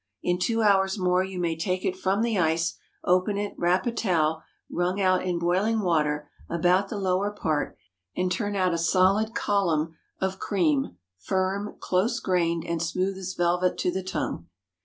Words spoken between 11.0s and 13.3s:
firm, close grained, and smooth